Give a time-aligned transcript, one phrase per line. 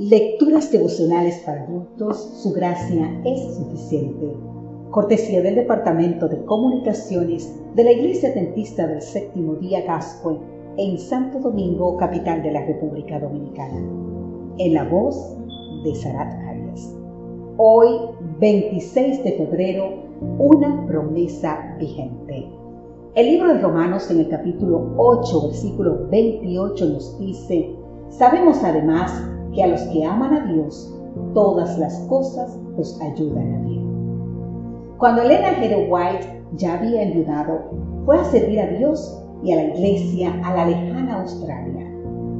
[0.00, 4.34] Lecturas devocionales para adultos, su gracia es suficiente.
[4.90, 10.38] Cortesía del Departamento de Comunicaciones de la Iglesia Dentista del Séptimo Día Gascue
[10.78, 13.78] en Santo Domingo, capital de la República Dominicana.
[14.56, 15.36] En la voz
[15.84, 16.96] de Sarat Arias.
[17.58, 17.88] Hoy,
[18.38, 20.02] 26 de febrero,
[20.38, 22.48] una promesa vigente.
[23.16, 27.76] El libro de Romanos en el capítulo 8, versículo 28 nos dice,
[28.08, 30.94] sabemos además que a los que aman a Dios,
[31.34, 33.90] todas las cosas los ayudan a bien.
[34.98, 35.88] Cuando Elena G.
[35.88, 37.70] White ya había enviudado,
[38.04, 41.86] fue a servir a Dios y a la iglesia a la lejana Australia.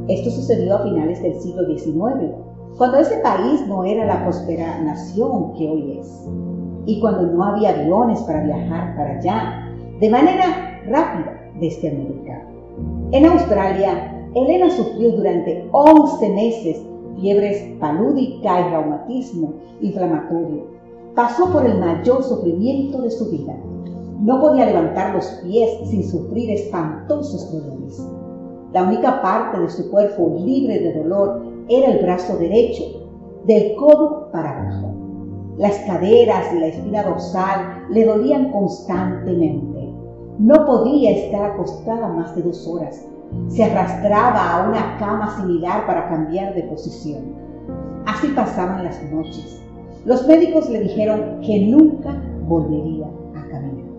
[0.09, 2.35] Esto sucedió a finales del siglo XIX,
[2.77, 6.29] cuando ese país no era la próspera nación que hoy es,
[6.87, 9.69] y cuando no había aviones para viajar para allá
[10.01, 12.47] de manera rápida desde América.
[13.13, 20.67] En Australia, Elena sufrió durante 11 meses fiebres palúdica y reumatismo inflamatorio.
[21.15, 23.57] Pasó por el mayor sufrimiento de su vida.
[24.21, 28.07] No podía levantar los pies sin sufrir espantosos dolores.
[28.73, 32.85] La única parte de su cuerpo libre de dolor era el brazo derecho,
[33.47, 34.95] del codo para abajo.
[35.57, 39.93] Las caderas y la espina dorsal le dolían constantemente.
[40.39, 43.07] No podía estar acostada más de dos horas
[43.49, 47.35] se arrastraba a una cama similar para cambiar de posición.
[48.07, 49.61] Así pasaban las noches.
[50.05, 52.15] Los médicos le dijeron que nunca
[52.47, 53.07] volvería
[53.37, 53.91] a caminar.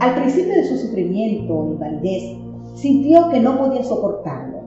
[0.00, 2.38] Al principio de su sufrimiento e invalidez,
[2.74, 4.58] sintió que no podía soportarlo,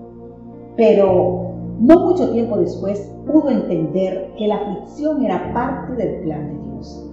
[0.75, 6.71] pero no mucho tiempo después pudo entender que la aflicción era parte del plan de
[6.71, 7.07] Dios.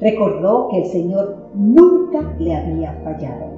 [0.00, 3.49] Recordó que el Señor nunca le había fallado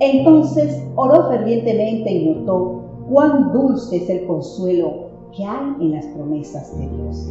[0.00, 6.76] entonces oró fervientemente y notó cuán dulce es el consuelo que hay en las promesas
[6.78, 7.30] de Dios.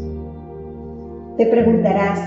[1.38, 2.20] Te preguntarás,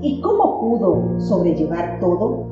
[0.00, 2.44] ¿y cómo pudo sobrellevar todo?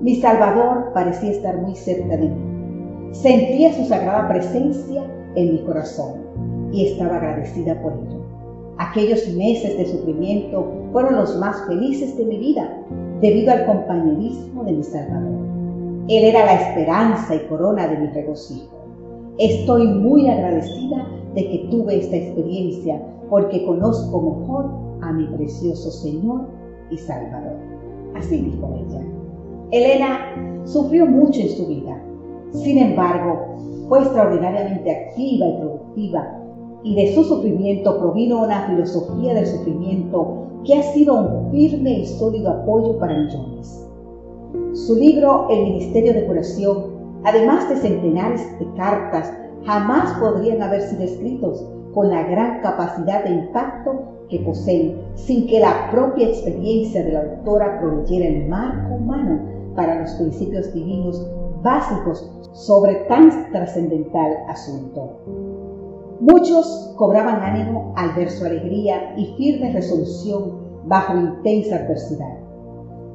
[0.00, 3.12] Mi Salvador parecía estar muy cerca de mí.
[3.12, 5.02] Sentía su sagrada presencia
[5.34, 6.24] en mi corazón
[6.72, 8.22] y estaba agradecida por ello.
[8.78, 12.68] Aquellos meses de sufrimiento fueron los más felices de mi vida
[13.20, 15.43] debido al compañerismo de mi Salvador.
[16.06, 18.76] Él era la esperanza y corona de mi regocijo.
[19.38, 23.00] Estoy muy agradecida de que tuve esta experiencia
[23.30, 24.70] porque conozco mejor
[25.00, 26.42] a mi precioso Señor
[26.90, 27.56] y Salvador.
[28.14, 29.00] Así dijo ella.
[29.70, 31.98] Elena sufrió mucho en su vida.
[32.52, 33.56] Sin embargo,
[33.88, 36.40] fue extraordinariamente activa y productiva
[36.82, 42.06] y de su sufrimiento provino una filosofía del sufrimiento que ha sido un firme y
[42.06, 43.88] sólido apoyo para millones.
[44.74, 49.32] Su libro El Ministerio de Curación, además de centenares de cartas,
[49.64, 51.64] jamás podrían haber sido escritos
[51.94, 57.20] con la gran capacidad de impacto que poseen sin que la propia experiencia de la
[57.20, 59.42] autora proveyera el marco humano
[59.76, 61.24] para los principios divinos
[61.62, 65.20] básicos sobre tan trascendental asunto.
[66.18, 72.43] Muchos cobraban ánimo al ver su alegría y firme resolución bajo intensa adversidad.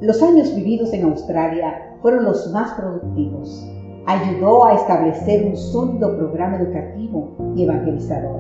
[0.02, 3.68] Los años vividos en Australia fueron los más productivos.
[4.06, 8.40] Ayudó a establecer un sólido programa educativo y evangelizador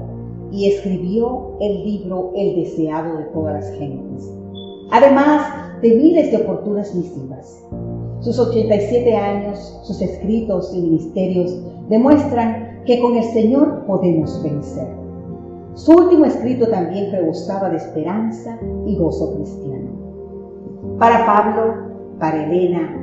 [0.52, 4.34] y escribió el libro El deseado de todas las gentes,
[4.92, 7.62] además de miles de oportunas misivas.
[8.22, 11.59] Sus 87 años, sus escritos y ministerios
[11.90, 14.88] demuestran que con el Señor podemos vencer.
[15.74, 19.89] Su último escrito también rebosaba de esperanza y gozo cristiano.
[21.00, 21.76] Para Pablo,
[22.20, 22.94] para Elena,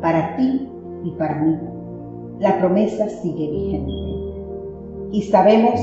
[0.00, 0.70] para ti
[1.02, 1.58] y para mí,
[2.38, 3.92] la promesa sigue vigente.
[5.10, 5.80] Y sabemos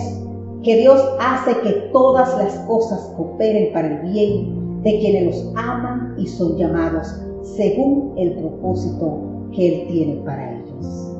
[0.64, 6.16] que Dios hace que todas las cosas cooperen para el bien de quienes los aman
[6.18, 9.20] y son llamados según el propósito
[9.52, 11.18] que Él tiene para ellos.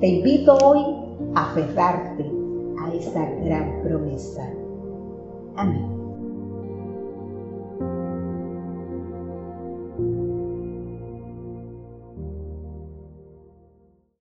[0.00, 0.82] Te invito hoy
[1.36, 2.28] a aferrarte
[2.80, 4.42] a esa gran promesa.
[5.54, 6.01] Amén.